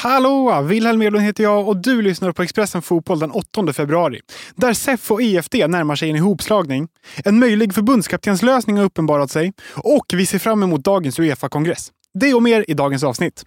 Hallå! 0.00 0.62
Wilhelm 0.62 1.02
Edlund 1.02 1.24
heter 1.24 1.42
jag 1.42 1.68
och 1.68 1.76
du 1.76 2.02
lyssnar 2.02 2.32
på 2.32 2.42
Expressen 2.42 2.82
Fotboll 2.82 3.18
den 3.18 3.30
8 3.30 3.72
februari. 3.72 4.20
Där 4.54 4.72
SEF 4.72 5.10
och 5.10 5.22
EFD 5.22 5.54
närmar 5.54 5.96
sig 5.96 6.10
en 6.10 6.16
ihopslagning. 6.16 6.88
En 7.24 7.38
möjlig 7.38 7.74
förbundskaptenslösning 7.74 8.76
har 8.76 8.84
uppenbarat 8.84 9.30
sig 9.30 9.52
och 9.74 10.06
vi 10.12 10.26
ser 10.26 10.38
fram 10.38 10.62
emot 10.62 10.84
dagens 10.84 11.18
Uefa-kongress. 11.18 11.88
Det 12.14 12.34
och 12.34 12.42
mer 12.42 12.64
i 12.68 12.74
dagens 12.74 13.04
avsnitt. 13.04 13.44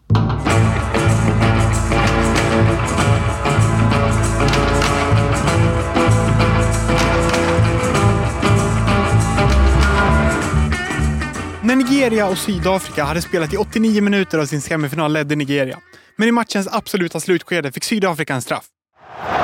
Nigeria 12.02 12.28
och 12.28 12.38
Sydafrika 12.38 13.04
hade 13.04 13.22
spelat 13.22 13.54
i 13.54 13.58
89 13.58 14.02
minuter 14.02 14.40
av 14.40 14.46
sin 14.46 14.62
semifinal 14.62 15.14
ledde 15.14 15.36
Nigeria. 15.36 15.80
Men 16.16 16.28
i 16.28 16.32
matchens 16.32 16.68
absoluta 16.72 17.20
slutskede 17.20 17.72
fick 17.72 17.84
Sydafrika 17.84 18.34
en 18.34 18.42
straff. 18.42 18.66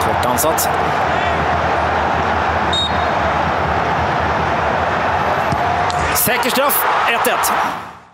Kort 0.02 0.26
ansats. 0.26 0.64
Säker 6.26 6.50
straff, 6.50 6.86
1-1. 7.26 7.36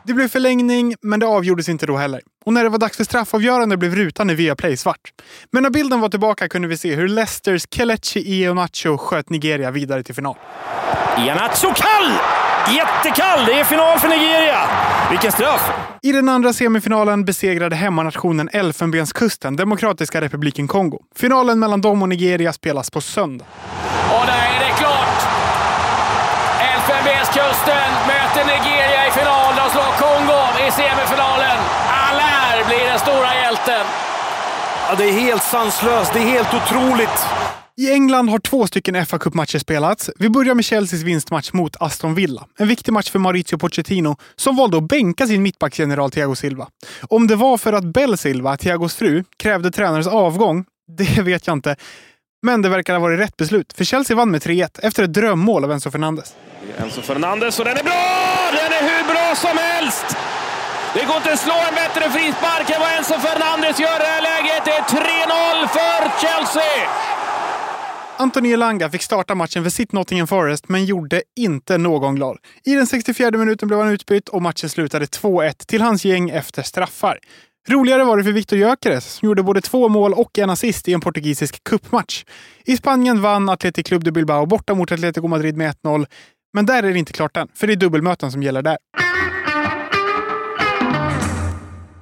Det 0.04 0.13
blev 0.13 0.27
förlängning, 0.27 0.96
men 1.02 1.20
det 1.20 1.26
avgjordes 1.26 1.70
inte 1.70 1.85
då 1.85 1.98
heller. 1.98 2.21
Och 2.46 2.54
när 2.54 2.63
det 2.63 2.70
var 2.70 2.80
dags 2.80 2.98
för 2.98 3.04
straffavgörande 3.04 3.77
blev 3.77 3.96
rutan 3.96 4.30
i 4.30 4.35
Viaplay 4.35 4.77
svart. 4.77 5.12
Men 5.52 5.63
när 5.63 5.70
bilden 5.70 5.99
var 5.99 6.10
tillbaka 6.10 6.49
kunde 6.49 6.68
vi 6.68 6.77
se 6.77 6.96
hur 6.96 7.07
Leicesters 7.07 7.68
Kelechi 7.71 8.20
Iheanacho 8.20 8.98
sköt 8.98 9.30
Nigeria 9.30 9.71
vidare 9.71 10.04
till 10.04 10.16
final. 10.16 10.35
Iheanacho 11.18 11.73
kall! 11.76 12.12
Jättekall! 12.72 13.45
Det 13.45 13.59
är 13.59 13.63
final 13.63 13.99
för 13.99 14.08
Nigeria! 14.08 14.59
Vilken 15.09 15.31
straff! 15.31 15.71
I 16.02 16.12
den 16.12 16.30
andra 16.30 16.54
semifinalen 16.54 17.26
besegrade 17.26 17.76
hemmanationen 17.76 18.49
Elfenbenskusten 18.54 19.55
Demokratiska 19.55 20.21
republiken 20.21 20.68
Kongo. 20.68 20.99
Finalen 21.16 21.59
mellan 21.59 21.81
dem 21.81 22.02
och 22.02 22.09
Nigeria 22.09 22.54
spelas 22.54 22.91
på 22.91 23.01
söndag. 23.01 23.46
Och 24.10 24.26
där 24.26 24.43
är 24.55 24.60
det 24.60 24.73
klart! 24.77 25.20
Elfenbenskusten 26.73 27.90
möter 28.07 28.46
Nigeria 28.46 29.07
i 29.07 29.12
final. 29.12 29.54
De 29.55 29.70
slår 29.71 29.91
Kongo 30.04 30.68
i 30.68 30.71
semifinalen. 30.71 31.57
Allaire 32.10 32.66
blir 32.68 32.85
den 32.90 32.99
stora 32.99 33.35
hjälten. 33.35 33.85
Ja, 34.90 34.95
det 34.98 35.04
är 35.10 35.12
helt 35.12 35.43
sanslöst. 35.43 36.13
Det 36.13 36.20
är 36.20 36.23
helt 36.27 36.54
otroligt. 36.54 37.27
I 37.77 37.91
England 37.91 38.29
har 38.29 38.40
två 38.40 38.68
stycken 38.68 39.05
fa 39.05 39.20
Cup-matcher 39.20 39.60
spelats. 39.60 40.10
Vi 40.20 40.29
börjar 40.29 40.55
med 40.55 40.66
Chelseas 40.66 41.02
vinstmatch 41.02 41.54
mot 41.54 41.76
Aston 41.79 42.16
Villa. 42.16 42.46
En 42.57 42.68
viktig 42.68 42.91
match 42.91 43.12
för 43.12 43.20
Maurizio 43.20 43.57
Pochettino 43.57 44.18
som 44.35 44.55
valde 44.55 44.77
att 44.77 44.88
bänka 44.88 45.27
sin 45.27 45.43
mittbacksgeneral 45.43 46.12
Thiago 46.12 46.35
Silva. 46.35 46.68
Om 47.01 47.27
det 47.27 47.35
var 47.35 47.57
för 47.57 47.74
att 47.74 47.84
Bell 47.84 48.18
Silva, 48.18 48.57
Thiagos 48.57 48.96
fru, 48.96 49.24
krävde 49.38 49.71
tränarens 49.71 50.07
avgång, 50.07 50.66
det 50.98 51.21
vet 51.21 51.48
jag 51.48 51.55
inte. 51.55 51.76
Men 52.41 52.62
det 52.62 52.70
verkar 52.70 52.94
ha 52.94 52.99
varit 52.99 53.20
rätt 53.20 53.38
beslut, 53.38 53.74
för 53.77 53.84
Chelsea 53.84 54.18
vann 54.18 54.32
med 54.32 54.41
3-1 54.41 54.79
efter 54.84 55.04
ett 55.04 55.13
drömmål 55.13 55.63
av 55.63 55.71
Enzo 55.71 55.91
Fernandes. 55.91 56.34
Enzo 56.77 57.01
Fernandes 57.01 57.60
och 57.60 57.66
den 57.66 57.77
är 57.77 57.84
bra! 57.84 58.04
Den 58.51 58.71
är 58.79 58.84
hur 58.90 59.13
bra 59.13 59.35
som 59.35 59.57
helst! 59.57 60.18
Det 60.94 61.05
går 61.05 61.18
inte 61.18 61.34
att 61.34 61.40
slå 61.40 61.54
en 61.70 61.76
bättre 61.76 62.10
frispark 62.10 62.70
än 62.70 62.79
vad 62.79 62.91
Enzo 62.98 63.13
Fernandes 63.13 63.79
gör 63.79 63.96
i 63.96 63.99
det 63.99 64.13
här 64.16 64.22
läget. 64.22 64.66
Det 64.66 64.72
är 64.72 64.84
3-0 64.84 65.68
för 65.68 66.22
Chelsea! 66.22 67.12
Anthony 68.18 68.52
Elanga 68.52 68.90
fick 68.90 69.02
starta 69.02 69.36
matchen 69.36 69.64
för 69.64 69.69
sitt 69.69 69.92
Nottingham 69.92 70.28
Forest, 70.28 70.69
men 70.69 70.86
gjorde 70.86 71.22
inte 71.36 71.78
någon 71.78 72.16
glad. 72.16 72.38
I 72.64 72.75
den 72.75 72.88
64 72.88 73.31
minuten 73.31 73.68
blev 73.68 73.80
han 73.80 73.90
utbytt 73.90 74.30
och 74.30 74.42
matchen 74.42 74.69
slutade 74.69 75.06
2-1 75.06 75.53
till 75.68 75.81
hans 75.81 76.06
gäng 76.06 76.30
efter 76.30 76.64
straffar. 76.64 77.19
Roligare 77.69 78.03
var 78.03 78.18
det 78.18 78.24
för 78.24 78.31
Victor 78.31 78.59
Gyökeres 78.59 79.06
som 79.06 79.25
gjorde 79.25 79.44
både 79.44 79.62
två 79.62 79.90
mål 79.90 80.14
och 80.14 80.40
en 80.40 80.50
assist 80.50 80.88
i 80.88 80.94
en 80.94 81.02
portugisisk 81.02 81.64
cupmatch. 81.64 82.24
I 82.66 82.78
Spanien 82.78 83.22
vann 83.22 83.50
Athletic 83.50 83.88
Club 83.88 84.03
de 84.03 84.12
Bilbao 84.12 84.46
borta 84.46 84.74
mot 84.74 84.91
Atletico 84.91 85.28
Madrid 85.28 85.58
med 85.58 85.75
1-0. 85.84 86.06
Men 86.53 86.66
där 86.66 86.84
är 86.84 86.94
det 86.94 87.00
inte 87.00 87.13
klart 87.13 87.38
än, 87.38 87.47
för 87.56 87.68
det 87.68 87.73
är 87.73 87.78
dubbelmöten 87.78 88.31
som 88.31 88.44
gäller 88.44 88.62
där. 88.62 88.78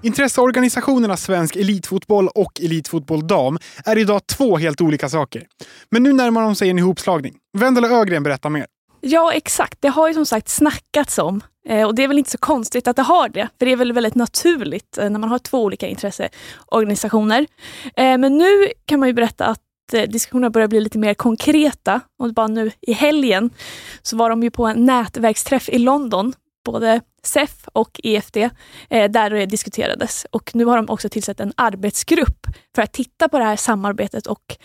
Intresseorganisationerna 0.03 1.17
Svensk 1.17 1.55
Elitfotboll 1.55 2.27
och 2.27 2.61
Elitfotboll 2.61 3.27
Dam 3.27 3.57
är 3.85 3.97
idag 3.97 4.27
två 4.27 4.57
helt 4.57 4.81
olika 4.81 5.09
saker. 5.09 5.47
Men 5.89 6.03
nu 6.03 6.13
närmar 6.13 6.41
de 6.41 6.55
sig 6.55 6.69
en 6.69 6.79
ihopslagning. 6.79 7.35
Vendela 7.57 7.89
Ögren 7.89 8.23
berättar 8.23 8.49
mer. 8.49 8.65
Ja, 9.01 9.33
exakt. 9.33 9.81
Det 9.81 9.87
har 9.87 10.07
ju 10.07 10.13
som 10.13 10.25
sagt 10.25 10.49
snackats 10.49 11.17
om. 11.17 11.41
Eh, 11.69 11.87
och 11.87 11.95
det 11.95 12.03
är 12.03 12.07
väl 12.07 12.17
inte 12.17 12.31
så 12.31 12.37
konstigt 12.37 12.87
att 12.87 12.95
det 12.95 13.01
har 13.01 13.29
det. 13.29 13.49
För 13.59 13.65
det 13.65 13.71
är 13.71 13.75
väl 13.75 13.93
väldigt 13.93 14.15
naturligt 14.15 14.97
eh, 14.97 15.09
när 15.09 15.19
man 15.19 15.29
har 15.29 15.39
två 15.39 15.63
olika 15.63 15.87
intresseorganisationer. 15.87 17.47
Eh, 17.95 18.17
men 18.17 18.37
nu 18.37 18.67
kan 18.85 18.99
man 18.99 19.09
ju 19.09 19.13
berätta 19.13 19.45
att 19.45 19.59
diskussionerna 20.07 20.49
börjar 20.49 20.67
bli 20.67 20.79
lite 20.79 20.97
mer 20.97 21.13
konkreta. 21.13 22.01
Och 22.19 22.33
bara 22.33 22.47
nu 22.47 22.71
i 22.81 22.93
helgen 22.93 23.49
så 24.01 24.17
var 24.17 24.29
de 24.29 24.43
ju 24.43 24.51
på 24.51 24.65
en 24.65 24.85
nätverksträff 24.85 25.69
i 25.69 25.77
London 25.77 26.33
både 26.65 27.01
SEF 27.23 27.67
och 27.73 27.99
EFD, 28.03 28.37
eh, 28.89 29.11
där 29.11 29.29
det 29.29 29.45
diskuterades. 29.45 30.25
Och 30.31 30.51
nu 30.55 30.65
har 30.65 30.77
de 30.77 30.89
också 30.89 31.09
tillsatt 31.09 31.39
en 31.39 31.53
arbetsgrupp 31.57 32.47
för 32.75 32.81
att 32.81 32.93
titta 32.93 33.29
på 33.29 33.39
det 33.39 33.45
här 33.45 33.55
samarbetet 33.55 34.27
och 34.27 34.57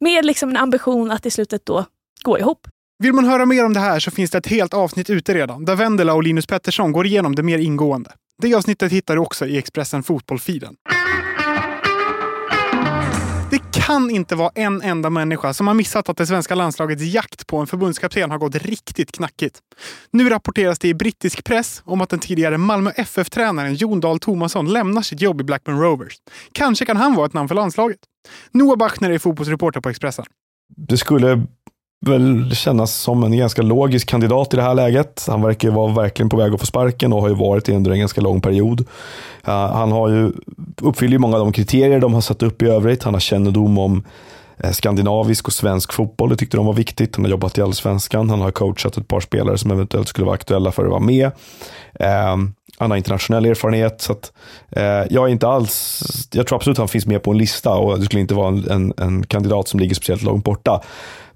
med 0.00 0.24
liksom 0.24 0.50
en 0.50 0.56
ambition 0.56 1.10
att 1.10 1.26
i 1.26 1.30
slutet 1.30 1.66
då 1.66 1.84
gå 2.22 2.38
ihop. 2.38 2.66
Vill 3.02 3.12
man 3.12 3.24
höra 3.24 3.46
mer 3.46 3.64
om 3.64 3.74
det 3.74 3.80
här 3.80 4.00
så 4.00 4.10
finns 4.10 4.30
det 4.30 4.38
ett 4.38 4.46
helt 4.46 4.74
avsnitt 4.74 5.10
ute 5.10 5.34
redan, 5.34 5.64
där 5.64 5.76
Vendela 5.76 6.14
och 6.14 6.22
Linus 6.22 6.46
Pettersson 6.46 6.92
går 6.92 7.06
igenom 7.06 7.34
det 7.34 7.42
mer 7.42 7.58
ingående. 7.58 8.10
Det 8.42 8.54
avsnittet 8.54 8.92
hittar 8.92 9.14
du 9.14 9.20
också 9.20 9.46
i 9.46 9.58
Expressen 9.58 10.02
Fotboll-feeden. 10.02 10.74
Det 13.82 13.86
kan 13.86 14.10
inte 14.10 14.34
vara 14.34 14.50
en 14.54 14.82
enda 14.82 15.10
människa 15.10 15.54
som 15.54 15.66
har 15.66 15.74
missat 15.74 16.08
att 16.08 16.16
det 16.16 16.26
svenska 16.26 16.54
landslagets 16.54 17.02
jakt 17.02 17.46
på 17.46 17.56
en 17.56 17.66
förbundskapten 17.66 18.30
har 18.30 18.38
gått 18.38 18.54
riktigt 18.54 19.12
knackigt. 19.12 19.58
Nu 20.10 20.28
rapporteras 20.28 20.78
det 20.78 20.88
i 20.88 20.94
brittisk 20.94 21.44
press 21.44 21.82
om 21.84 22.00
att 22.00 22.08
den 22.08 22.18
tidigare 22.18 22.58
Malmö 22.58 22.90
FF-tränaren 22.96 23.74
Jon 23.74 24.00
Dahl 24.00 24.18
Tomasson 24.18 24.72
lämnar 24.72 25.02
sitt 25.02 25.20
jobb 25.20 25.40
i 25.40 25.44
Blackburn 25.44 25.80
Rovers. 25.80 26.14
Kanske 26.52 26.84
kan 26.84 26.96
han 26.96 27.14
vara 27.14 27.26
ett 27.26 27.32
namn 27.32 27.48
för 27.48 27.54
landslaget. 27.54 27.98
Noah 28.50 28.76
Bachner 28.76 29.10
är 29.10 29.18
fotbollsreporter 29.18 29.80
på 29.80 29.88
Expressen. 29.88 30.24
Det 30.76 30.96
skulle 30.96 31.46
väl 32.06 32.54
kännas 32.54 32.94
som 32.94 33.24
en 33.24 33.36
ganska 33.36 33.62
logisk 33.62 34.08
kandidat 34.08 34.54
i 34.54 34.56
det 34.56 34.62
här 34.62 34.74
läget. 34.74 35.24
Han 35.28 35.42
verkar 35.42 35.70
vara 35.70 35.92
verkligen 35.92 36.28
på 36.28 36.36
väg 36.36 36.54
att 36.54 36.60
få 36.60 36.66
sparken 36.66 37.12
och 37.12 37.20
har 37.20 37.28
ju 37.28 37.34
varit 37.34 37.64
det 37.64 37.72
under 37.72 37.90
en 37.90 37.98
ganska 37.98 38.20
lång 38.20 38.40
period. 38.40 38.80
Eh, 39.46 39.72
han 39.72 39.92
har 39.92 40.08
ju, 40.08 40.32
uppfyller 40.80 41.12
ju 41.12 41.18
många 41.18 41.36
av 41.36 41.40
de 41.40 41.52
kriterier 41.52 42.00
de 42.00 42.14
har 42.14 42.20
satt 42.20 42.42
upp 42.42 42.62
i 42.62 42.66
övrigt. 42.66 43.02
Han 43.02 43.14
har 43.14 43.20
kännedom 43.20 43.78
om 43.78 44.04
eh, 44.58 44.70
skandinavisk 44.70 45.46
och 45.46 45.52
svensk 45.52 45.92
fotboll. 45.92 46.28
Det 46.28 46.36
tyckte 46.36 46.56
de 46.56 46.66
var 46.66 46.72
viktigt. 46.72 47.16
Han 47.16 47.24
har 47.24 47.30
jobbat 47.30 47.58
i 47.58 47.62
Allsvenskan. 47.62 48.30
Han 48.30 48.40
har 48.40 48.50
coachat 48.50 48.96
ett 48.96 49.08
par 49.08 49.20
spelare 49.20 49.58
som 49.58 49.70
eventuellt 49.70 50.08
skulle 50.08 50.24
vara 50.24 50.34
aktuella 50.34 50.72
för 50.72 50.84
att 50.84 50.90
vara 50.90 51.00
med. 51.00 51.30
Ehm, 52.00 52.54
han 52.78 52.90
har 52.90 52.98
internationell 52.98 53.46
erfarenhet. 53.46 54.00
Så 54.00 54.12
att, 54.12 54.32
eh, 54.70 54.82
jag 55.10 55.28
är 55.28 55.28
inte 55.28 55.48
alls, 55.48 56.02
jag 56.32 56.46
tror 56.46 56.56
absolut 56.56 56.74
att 56.74 56.78
han 56.78 56.88
finns 56.88 57.06
med 57.06 57.22
på 57.22 57.30
en 57.30 57.38
lista 57.38 57.70
och 57.70 57.98
det 57.98 58.04
skulle 58.04 58.20
inte 58.20 58.34
vara 58.34 58.48
en, 58.48 58.70
en, 58.70 58.92
en 58.96 59.26
kandidat 59.26 59.68
som 59.68 59.80
ligger 59.80 59.94
speciellt 59.94 60.22
långt 60.22 60.44
borta. 60.44 60.82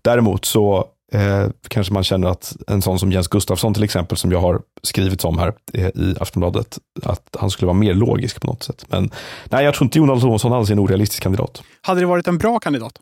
Däremot 0.06 0.44
så 0.44 0.84
eh, 1.12 1.46
kanske 1.68 1.92
man 1.92 2.04
känner 2.04 2.28
att 2.28 2.56
en 2.66 2.82
sån 2.82 2.98
som 2.98 3.12
Jens 3.12 3.28
Gustafsson 3.28 3.74
till 3.74 3.84
exempel, 3.84 4.18
som 4.18 4.32
jag 4.32 4.40
har 4.40 4.60
skrivit 4.82 5.24
om 5.24 5.38
här 5.38 5.52
eh, 5.72 5.86
i 5.86 6.14
Aftonbladet, 6.20 6.78
att 7.02 7.36
han 7.38 7.50
skulle 7.50 7.66
vara 7.66 7.78
mer 7.78 7.94
logisk 7.94 8.40
på 8.40 8.46
något 8.46 8.62
sätt. 8.62 8.84
Men 8.88 9.10
nej, 9.44 9.64
jag 9.64 9.74
tror 9.74 9.86
inte 9.86 9.98
Jonas 9.98 10.24
Olsson 10.24 10.52
alls 10.52 10.68
är 10.68 10.72
en 10.72 10.78
orealistisk 10.78 11.22
kandidat. 11.22 11.62
Hade 11.80 12.00
det 12.00 12.06
varit 12.06 12.28
en 12.28 12.38
bra 12.38 12.58
kandidat? 12.58 12.92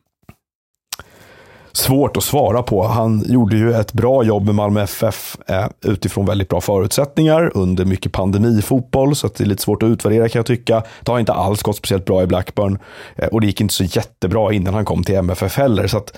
Svårt 1.77 2.17
att 2.17 2.25
svara 2.25 2.63
på. 2.63 2.83
Han 2.83 3.25
gjorde 3.27 3.57
ju 3.57 3.75
ett 3.75 3.93
bra 3.93 4.25
jobb 4.25 4.47
med 4.47 4.55
Malmö 4.55 4.83
FF 4.83 5.37
eh, 5.47 5.67
utifrån 5.85 6.27
väldigt 6.27 6.49
bra 6.49 6.61
förutsättningar 6.61 7.53
under 7.55 7.85
mycket 7.85 8.13
pandemifotboll, 8.13 9.17
så 9.17 9.27
att 9.27 9.35
det 9.35 9.45
är 9.45 9.49
lite 9.49 9.63
svårt 9.63 9.83
att 9.83 9.87
utvärdera 9.87 10.29
kan 10.29 10.39
jag 10.39 10.47
tycka. 10.47 10.83
Det 11.01 11.13
har 11.13 11.21
inte 11.21 11.33
alls 11.33 11.63
gått 11.63 11.77
speciellt 11.77 12.05
bra 12.05 12.23
i 12.23 12.27
Blackburn 12.27 12.79
eh, 13.17 13.29
och 13.29 13.41
det 13.41 13.47
gick 13.47 13.61
inte 13.61 13.75
så 13.75 13.85
jättebra 13.85 14.53
innan 14.53 14.75
han 14.75 14.85
kom 14.85 15.05
till 15.05 15.15
MFF 15.15 15.57
heller. 15.57 15.87
Så 15.87 15.97
att, 15.99 16.17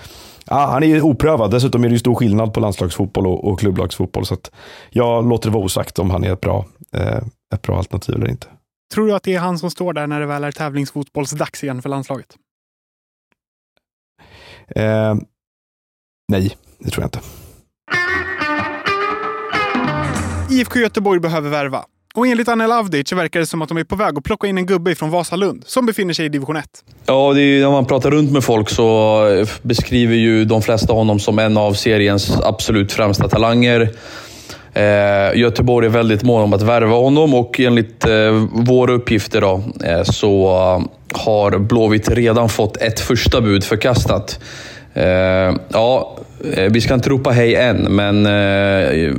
Ja, 0.50 0.66
han 0.66 0.82
är 0.82 0.86
ju 0.86 1.02
oprövad. 1.02 1.50
Dessutom 1.50 1.84
är 1.84 1.88
det 1.88 1.92
ju 1.92 1.98
stor 1.98 2.14
skillnad 2.14 2.54
på 2.54 2.60
landslagsfotboll 2.60 3.26
och, 3.26 3.44
och 3.44 3.60
klubblagsfotboll. 3.60 4.26
Så 4.26 4.34
att 4.34 4.50
jag 4.90 5.28
låter 5.28 5.50
det 5.50 5.54
vara 5.54 5.64
osagt 5.64 5.98
om 5.98 6.10
han 6.10 6.24
är 6.24 6.32
ett 6.32 6.40
bra, 6.40 6.64
eh, 6.92 7.22
ett 7.54 7.62
bra 7.62 7.78
alternativ 7.78 8.14
eller 8.14 8.28
inte. 8.28 8.46
Tror 8.94 9.06
du 9.06 9.14
att 9.14 9.22
det 9.22 9.34
är 9.34 9.38
han 9.38 9.58
som 9.58 9.70
står 9.70 9.92
där 9.92 10.06
när 10.06 10.20
det 10.20 10.26
väl 10.26 10.44
är 10.44 10.52
tävlingsfotbollsdags 10.52 11.64
igen 11.64 11.82
för 11.82 11.88
landslaget? 11.88 12.36
Eh, 14.68 15.14
nej, 16.28 16.56
det 16.78 16.90
tror 16.90 17.02
jag 17.02 17.06
inte. 17.06 17.20
IFK 20.54 20.78
Göteborg 20.78 21.20
behöver 21.20 21.50
värva. 21.50 21.84
Och 22.14 22.26
enligt 22.26 22.48
Anel 22.48 22.72
Avdic 22.72 23.12
verkar 23.12 23.40
det 23.40 23.46
som 23.46 23.62
att 23.62 23.68
de 23.68 23.78
är 23.78 23.84
på 23.84 23.96
väg 23.96 24.18
att 24.18 24.24
plocka 24.24 24.46
in 24.46 24.58
en 24.58 24.66
gubbe 24.66 24.94
från 24.94 25.10
Vasalund 25.10 25.62
som 25.66 25.86
befinner 25.86 26.14
sig 26.14 26.26
i 26.26 26.28
division 26.28 26.56
1. 26.56 26.64
Ja, 27.06 27.32
det 27.32 27.42
är, 27.42 27.60
när 27.60 27.70
man 27.70 27.86
pratar 27.86 28.10
runt 28.10 28.32
med 28.32 28.44
folk 28.44 28.68
så 28.68 29.44
beskriver 29.62 30.14
ju 30.14 30.44
de 30.44 30.62
flesta 30.62 30.92
honom 30.92 31.20
som 31.20 31.38
en 31.38 31.56
av 31.56 31.72
seriens 31.72 32.40
absolut 32.42 32.92
främsta 32.92 33.28
talanger. 33.28 33.90
Eh, 34.72 35.38
Göteborg 35.40 35.86
är 35.86 35.90
väldigt 35.90 36.22
mån 36.22 36.42
om 36.42 36.52
att 36.52 36.62
värva 36.62 36.96
honom 36.96 37.34
och 37.34 37.60
enligt 37.60 38.06
eh, 38.06 38.32
våra 38.52 38.92
uppgifter 38.92 39.40
då, 39.40 39.62
eh, 39.84 40.02
så 40.02 40.48
har 41.12 41.58
Blåvitt 41.58 42.08
redan 42.08 42.48
fått 42.48 42.76
ett 42.76 43.00
första 43.00 43.40
bud 43.40 43.64
förkastat. 43.64 44.40
Eh, 44.96 45.54
ja, 45.68 46.16
eh, 46.52 46.72
vi 46.72 46.80
ska 46.80 46.94
inte 46.94 47.10
ropa 47.10 47.30
hej 47.30 47.54
än, 47.54 47.76
men 47.76 48.26
eh, 48.26 49.14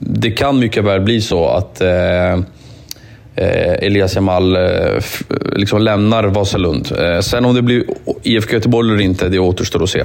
det 0.00 0.30
kan 0.30 0.58
mycket 0.58 0.84
väl 0.84 1.00
bli 1.00 1.20
så 1.20 1.48
att 1.48 1.80
eh, 1.80 2.32
eh 3.36 3.72
Elias 3.82 4.14
Jamal 4.14 4.56
eh, 4.56 5.02
liksom 5.52 5.82
lämnar 5.82 6.24
Vasalund. 6.24 6.92
Sen 7.20 7.44
om 7.44 7.54
det 7.54 7.62
blir 7.62 7.84
IFK 8.22 8.52
Göteborg 8.52 8.90
eller 8.90 9.02
inte, 9.02 9.28
det 9.28 9.38
återstår 9.38 9.82
att 9.82 9.90
se. 9.90 10.04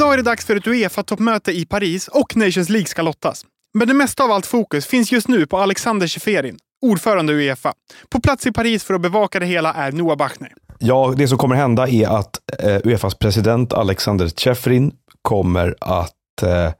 Idag 0.00 0.12
är 0.12 0.16
det 0.16 0.22
dags 0.22 0.46
för 0.46 0.56
ett 0.56 0.66
Uefa-toppmöte 0.66 1.52
i 1.52 1.66
Paris 1.66 2.08
och 2.08 2.36
Nations 2.36 2.68
League 2.68 2.86
ska 2.86 3.02
lottas. 3.02 3.44
Men 3.74 3.88
det 3.88 3.94
mesta 3.94 4.24
av 4.24 4.30
allt 4.30 4.46
fokus 4.46 4.86
finns 4.86 5.12
just 5.12 5.28
nu 5.28 5.46
på 5.46 5.58
Alexander 5.58 6.06
Seferin, 6.06 6.58
ordförande 6.82 7.32
Uefa. 7.32 7.72
På 8.08 8.20
plats 8.20 8.46
i 8.46 8.52
Paris 8.52 8.84
för 8.84 8.94
att 8.94 9.00
bevaka 9.00 9.40
det 9.40 9.46
hela 9.46 9.72
är 9.72 9.92
Noah 9.92 10.16
Bachner. 10.16 10.52
Ja, 10.78 11.14
det 11.16 11.28
som 11.28 11.38
kommer 11.38 11.56
hända 11.56 11.88
är 11.88 12.08
att 12.08 12.40
eh, 12.58 12.76
Uefas 12.84 13.14
president 13.14 13.72
Alexander 13.72 14.28
Seferin 14.28 14.92
kommer 15.22 15.74
att 15.80 16.42
eh, 16.42 16.72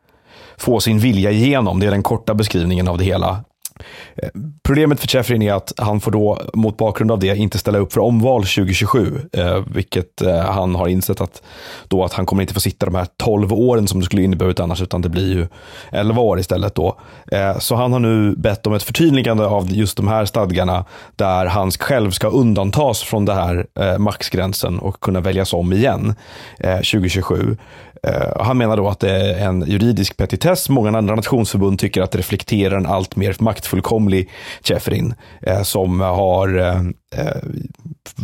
få 0.59 0.81
sin 0.81 0.99
vilja 0.99 1.31
igenom. 1.31 1.81
Det 1.81 1.87
är 1.87 1.91
den 1.91 2.03
korta 2.03 2.35
beskrivningen 2.35 2.89
av 2.89 2.99
det 2.99 3.05
hela. 3.05 3.45
Eh, 4.17 4.29
problemet 4.63 5.01
för 5.01 5.09
Chefrin 5.09 5.43
är 5.43 5.53
att 5.53 5.73
han 5.77 6.01
får 6.01 6.11
då 6.11 6.41
mot 6.55 6.77
bakgrund 6.77 7.11
av 7.13 7.19
det 7.19 7.37
inte 7.37 7.59
ställa 7.59 7.79
upp 7.79 7.93
för 7.93 8.01
omval 8.01 8.43
2027, 8.43 9.21
eh, 9.33 9.63
vilket 9.67 10.23
eh, 10.23 10.39
han 10.39 10.75
har 10.75 10.89
insett 10.89 11.21
att, 11.21 11.43
då 11.89 12.05
att 12.05 12.13
han 12.13 12.27
kommer 12.27 12.43
inte 12.43 12.55
få 12.55 12.61
sitta 12.61 12.87
de 12.87 12.95
här 12.95 13.07
12 13.17 13.53
åren 13.53 13.89
som 13.89 14.01
det 14.01 14.07
skulle 14.07 14.23
inneburit 14.23 14.61
annars, 14.61 14.83
utan 14.83 15.03
det 15.03 15.09
blir 15.09 15.35
ju 15.35 15.47
11 15.93 16.23
år 16.23 16.41
istället 16.41 16.75
då. 16.75 16.97
Eh, 17.33 17.59
så 17.59 17.75
han 17.75 17.93
har 17.93 18.01
nu 18.01 18.35
bett 18.37 18.67
om 18.67 18.75
ett 18.75 18.83
förtydligande 18.83 19.47
av 19.47 19.73
just 19.73 19.97
de 19.97 20.09
här 20.09 20.25
stadgarna 20.25 20.85
där 21.17 21.47
han 21.47 21.71
själv 21.71 22.11
ska 22.11 22.29
undantas 22.29 23.03
från 23.03 23.25
det 23.25 23.35
här 23.35 23.67
eh, 23.81 23.99
maxgränsen 23.99 24.79
och 24.79 25.01
kunna 25.01 25.21
väljas 25.21 25.53
om 25.53 25.73
igen 25.73 26.15
eh, 26.59 26.77
2027. 26.77 27.57
Eh, 28.03 28.43
han 28.45 28.59
menar 28.59 28.77
då 28.77 28.89
att 28.89 29.01
det 29.01 29.11
är 29.11 29.47
en 29.47 29.65
juridisk 29.67 30.17
petitess. 30.17 30.69
Många 30.69 30.99
andra 30.99 31.15
nationsförbund 31.15 31.79
tycker 31.79 32.03
att 32.03 32.11
det 32.11 32.19
reflekterar 32.19 32.77
en 32.77 32.87
allt 32.87 33.17
mer 33.17 33.33
maktfullkomlig 33.71 34.29
Cheferin 34.63 35.15
eh, 35.43 35.63
som 35.63 36.01
har 36.01 36.59
eh, 36.59 36.83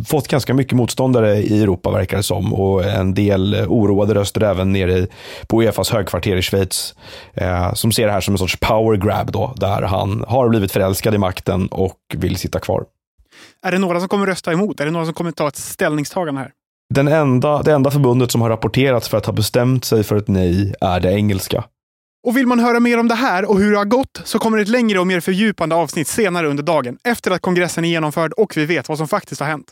fått 0.08 0.28
ganska 0.28 0.54
mycket 0.54 0.72
motståndare 0.72 1.36
i 1.36 1.62
Europa 1.62 1.90
verkar 1.90 2.16
det 2.16 2.22
som 2.22 2.54
och 2.54 2.84
en 2.84 3.14
del 3.14 3.54
oroade 3.68 4.14
röster 4.14 4.42
även 4.42 4.72
nere 4.72 5.06
på 5.48 5.62
Uefas 5.62 5.90
högkvarter 5.90 6.36
i 6.36 6.42
Schweiz 6.42 6.94
som 7.74 7.92
ser 7.92 8.06
det 8.06 8.12
här 8.12 8.20
som 8.20 8.34
en 8.34 8.38
sorts 8.38 8.56
power 8.60 8.96
grab 8.96 9.32
då 9.32 9.54
där 9.56 9.82
han 9.82 10.24
har 10.28 10.48
blivit 10.48 10.72
förälskad 10.72 11.14
i 11.14 11.18
makten 11.18 11.66
och 11.68 11.98
vill 12.14 12.36
sitta 12.36 12.58
kvar. 12.58 12.84
Är 13.66 13.72
det 13.72 13.78
några 13.78 14.00
som 14.00 14.08
kommer 14.08 14.26
rösta 14.26 14.52
emot? 14.52 14.80
Är 14.80 14.84
det 14.84 14.90
några 14.90 15.06
som 15.06 15.14
kommer 15.14 15.32
ta 15.32 15.48
ett 15.48 15.56
ställningstagande 15.56 16.40
här? 16.40 16.50
Den 16.94 17.08
enda, 17.08 17.62
det 17.62 17.72
enda 17.72 17.90
förbundet 17.90 18.30
som 18.30 18.40
har 18.40 18.50
rapporterats 18.50 19.08
för 19.08 19.18
att 19.18 19.26
ha 19.26 19.32
bestämt 19.32 19.84
sig 19.84 20.02
för 20.02 20.16
ett 20.16 20.28
nej 20.28 20.74
är 20.80 21.00
det 21.00 21.12
engelska. 21.12 21.64
Och 22.26 22.36
vill 22.36 22.46
man 22.46 22.60
höra 22.60 22.80
mer 22.80 22.98
om 22.98 23.08
det 23.08 23.14
här 23.14 23.44
och 23.44 23.58
hur 23.60 23.70
det 23.70 23.78
har 23.78 23.84
gått 23.84 24.20
så 24.24 24.38
kommer 24.38 24.58
ett 24.58 24.68
längre 24.68 24.98
och 24.98 25.06
mer 25.06 25.20
fördjupande 25.20 25.74
avsnitt 25.74 26.08
senare 26.08 26.48
under 26.48 26.62
dagen 26.62 26.98
efter 27.04 27.30
att 27.30 27.42
kongressen 27.42 27.84
är 27.84 27.88
genomförd 27.88 28.32
och 28.32 28.56
vi 28.56 28.66
vet 28.66 28.88
vad 28.88 28.98
som 28.98 29.08
faktiskt 29.08 29.40
har 29.40 29.48
hänt. 29.48 29.66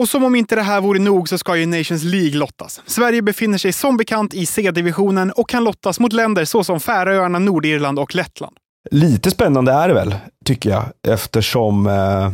Och 0.00 0.08
som 0.08 0.24
om 0.24 0.34
inte 0.34 0.54
det 0.54 0.62
här 0.62 0.80
vore 0.80 0.98
nog 0.98 1.28
så 1.28 1.38
ska 1.38 1.56
ju 1.56 1.66
Nations 1.66 2.02
League 2.02 2.38
lottas. 2.38 2.82
Sverige 2.86 3.22
befinner 3.22 3.58
sig 3.58 3.72
som 3.72 3.96
bekant 3.96 4.34
i 4.34 4.46
C-divisionen 4.46 5.30
och 5.30 5.48
kan 5.48 5.64
lottas 5.64 6.00
mot 6.00 6.12
länder 6.12 6.44
såsom 6.44 6.80
Färöarna, 6.80 7.38
Nordirland 7.38 7.98
och 7.98 8.14
Lettland. 8.14 8.56
Lite 8.90 9.30
spännande 9.30 9.72
är 9.72 9.88
det 9.88 9.94
väl, 9.94 10.14
tycker 10.44 10.70
jag, 10.70 10.84
eftersom 11.08 11.86
eh, 11.86 12.30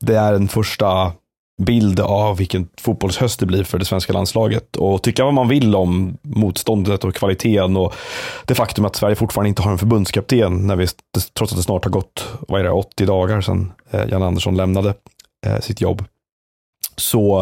det 0.00 0.14
är 0.14 0.32
den 0.32 0.48
första 0.48 1.12
bild 1.60 2.00
av 2.00 2.36
vilken 2.36 2.68
fotbollshöst 2.80 3.40
det 3.40 3.46
blir 3.46 3.64
för 3.64 3.78
det 3.78 3.84
svenska 3.84 4.12
landslaget. 4.12 4.76
Och 4.76 5.02
tycka 5.02 5.24
vad 5.24 5.34
man 5.34 5.48
vill 5.48 5.74
om 5.74 6.16
motståndet 6.22 7.04
och 7.04 7.14
kvaliteten 7.14 7.76
och 7.76 7.94
det 8.44 8.54
faktum 8.54 8.84
att 8.84 8.96
Sverige 8.96 9.16
fortfarande 9.16 9.48
inte 9.48 9.62
har 9.62 9.72
en 9.72 9.78
förbundskapten, 9.78 10.66
när 10.66 10.76
vi, 10.76 10.86
trots 11.34 11.52
att 11.52 11.58
det 11.58 11.62
snart 11.62 11.84
har 11.84 11.92
gått 11.92 12.28
vad 12.48 12.60
är 12.60 12.64
det, 12.64 12.70
80 12.70 13.06
dagar 13.06 13.40
sedan 13.40 13.72
eh, 13.90 14.04
Jan 14.08 14.22
Andersson 14.22 14.56
lämnade 14.56 14.94
eh, 15.46 15.60
sitt 15.60 15.80
jobb. 15.80 16.04
Så 16.96 17.40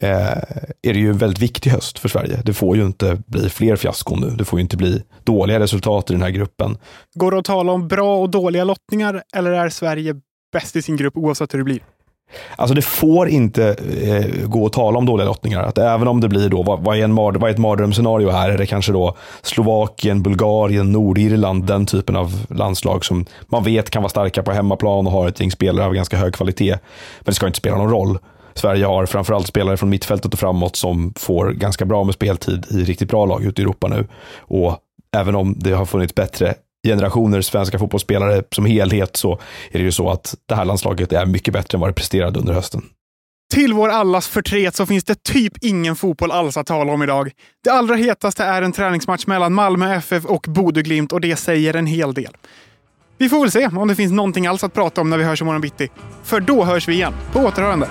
eh, 0.00 0.36
är 0.82 0.92
det 0.92 0.98
ju 0.98 1.10
en 1.10 1.18
väldigt 1.18 1.42
viktig 1.42 1.70
höst 1.70 1.98
för 1.98 2.08
Sverige. 2.08 2.40
Det 2.44 2.54
får 2.54 2.76
ju 2.76 2.86
inte 2.86 3.22
bli 3.26 3.50
fler 3.50 3.76
fiaskon 3.76 4.20
nu. 4.20 4.30
Det 4.30 4.44
får 4.44 4.58
ju 4.58 4.62
inte 4.62 4.76
bli 4.76 5.02
dåliga 5.24 5.60
resultat 5.60 6.10
i 6.10 6.12
den 6.12 6.22
här 6.22 6.30
gruppen. 6.30 6.78
Går 7.14 7.30
det 7.30 7.38
att 7.38 7.44
tala 7.44 7.72
om 7.72 7.88
bra 7.88 8.18
och 8.18 8.30
dåliga 8.30 8.64
lottningar 8.64 9.22
eller 9.36 9.52
är 9.52 9.68
Sverige 9.68 10.14
bäst 10.52 10.76
i 10.76 10.82
sin 10.82 10.96
grupp 10.96 11.16
oavsett 11.16 11.54
hur 11.54 11.58
det 11.58 11.64
blir? 11.64 11.80
Alltså 12.56 12.74
det 12.74 12.82
får 12.82 13.28
inte 13.28 13.76
eh, 14.02 14.46
gå 14.46 14.66
att 14.66 14.72
tala 14.72 14.98
om 14.98 15.06
dåliga 15.06 15.26
lottningar. 15.26 15.62
Att 15.62 15.78
även 15.78 16.08
om 16.08 16.20
det 16.20 16.28
blir 16.28 16.48
då, 16.48 16.62
vad, 16.62 16.80
vad, 16.80 16.98
är, 16.98 17.04
en 17.04 17.14
vad 17.14 17.42
är 17.42 17.48
ett 17.48 17.58
mardrömsscenario 17.58 18.30
här? 18.30 18.50
Är 18.50 18.58
det 18.58 18.66
kanske 18.66 18.92
då 18.92 19.16
Slovakien, 19.42 20.22
Bulgarien, 20.22 20.92
Nordirland, 20.92 21.66
den 21.66 21.86
typen 21.86 22.16
av 22.16 22.46
landslag 22.50 23.04
som 23.04 23.26
man 23.46 23.64
vet 23.64 23.90
kan 23.90 24.02
vara 24.02 24.10
starka 24.10 24.42
på 24.42 24.52
hemmaplan 24.52 25.06
och 25.06 25.12
har 25.12 25.28
ett 25.28 25.40
gäng 25.40 25.50
spelare 25.50 25.86
av 25.86 25.94
ganska 25.94 26.16
hög 26.16 26.34
kvalitet. 26.34 26.70
Men 26.70 27.24
det 27.24 27.34
ska 27.34 27.46
inte 27.46 27.58
spela 27.58 27.76
någon 27.76 27.90
roll. 27.90 28.18
Sverige 28.54 28.86
har 28.86 29.06
framförallt 29.06 29.46
spelare 29.46 29.76
från 29.76 29.88
mittfältet 29.88 30.32
och 30.32 30.38
framåt 30.38 30.76
som 30.76 31.12
får 31.16 31.50
ganska 31.50 31.84
bra 31.84 32.04
med 32.04 32.14
speltid 32.14 32.66
i 32.70 32.84
riktigt 32.84 33.08
bra 33.08 33.26
lag 33.26 33.44
ute 33.44 33.62
i 33.62 33.64
Europa 33.64 33.88
nu. 33.88 34.06
Och 34.38 34.78
även 35.16 35.34
om 35.34 35.54
det 35.58 35.72
har 35.72 35.86
funnits 35.86 36.14
bättre 36.14 36.54
generationer 36.88 37.40
svenska 37.40 37.78
fotbollsspelare 37.78 38.42
som 38.50 38.66
helhet 38.66 39.16
så 39.16 39.32
är 39.70 39.78
det 39.78 39.84
ju 39.84 39.92
så 39.92 40.10
att 40.10 40.34
det 40.48 40.54
här 40.54 40.64
landslaget 40.64 41.12
är 41.12 41.26
mycket 41.26 41.54
bättre 41.54 41.76
än 41.76 41.80
vad 41.80 41.90
det 41.90 41.94
presterade 41.94 42.38
under 42.38 42.52
hösten. 42.52 42.82
Till 43.54 43.72
vår 43.72 43.88
allas 43.88 44.28
förtret 44.28 44.74
så 44.74 44.86
finns 44.86 45.04
det 45.04 45.22
typ 45.22 45.64
ingen 45.64 45.96
fotboll 45.96 46.30
alls 46.30 46.56
att 46.56 46.66
tala 46.66 46.92
om 46.92 47.02
idag. 47.02 47.30
Det 47.64 47.70
allra 47.70 47.94
hetaste 47.94 48.44
är 48.44 48.62
en 48.62 48.72
träningsmatch 48.72 49.26
mellan 49.26 49.54
Malmö 49.54 49.94
FF 49.94 50.24
och 50.24 50.46
Bodeglimt 50.48 51.12
och 51.12 51.20
det 51.20 51.36
säger 51.36 51.74
en 51.74 51.86
hel 51.86 52.14
del. 52.14 52.36
Vi 53.18 53.28
får 53.28 53.40
väl 53.40 53.50
se 53.50 53.66
om 53.66 53.88
det 53.88 53.94
finns 53.94 54.12
någonting 54.12 54.46
alls 54.46 54.64
att 54.64 54.74
prata 54.74 55.00
om 55.00 55.10
när 55.10 55.18
vi 55.18 55.24
hörs 55.24 55.42
imorgon 55.42 55.60
bitti. 55.60 55.88
För 56.24 56.40
då 56.40 56.64
hörs 56.64 56.88
vi 56.88 56.92
igen. 56.92 57.12
På 57.32 57.38
återhörande. 57.38 57.88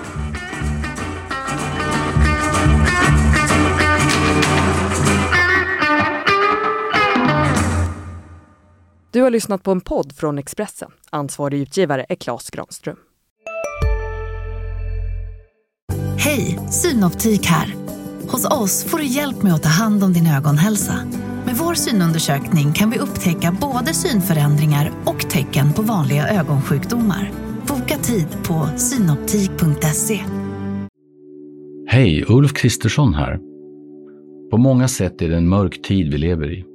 Du 9.15 9.21
har 9.21 9.31
lyssnat 9.31 9.63
på 9.63 9.71
en 9.71 9.81
podd 9.81 10.13
från 10.15 10.37
Expressen. 10.37 10.91
Ansvarig 11.09 11.59
utgivare 11.59 12.05
är 12.09 12.15
Klas 12.15 12.49
Granström. 12.49 12.95
Hej, 16.17 16.59
Synoptik 16.71 17.45
här. 17.45 17.75
Hos 18.31 18.45
oss 18.45 18.83
får 18.83 18.97
du 18.97 19.05
hjälp 19.05 19.43
med 19.43 19.53
att 19.53 19.63
ta 19.63 19.69
hand 19.69 20.03
om 20.03 20.13
din 20.13 20.27
ögonhälsa. 20.27 20.93
Med 21.45 21.55
vår 21.55 21.73
synundersökning 21.73 22.73
kan 22.73 22.89
vi 22.89 22.99
upptäcka 22.99 23.57
både 23.61 23.93
synförändringar 23.93 24.91
och 25.05 25.29
tecken 25.29 25.73
på 25.73 25.81
vanliga 25.81 26.27
ögonsjukdomar. 26.27 27.31
Boka 27.67 27.97
tid 27.97 28.27
på 28.47 28.69
synoptik.se. 28.77 30.19
Hej, 31.87 32.25
Ulf 32.27 32.53
Kristersson 32.53 33.13
här. 33.13 33.39
På 34.51 34.57
många 34.57 34.87
sätt 34.87 35.21
är 35.21 35.29
det 35.29 35.37
en 35.37 35.49
mörk 35.49 35.81
tid 35.81 36.11
vi 36.11 36.17
lever 36.17 36.53
i. 36.53 36.74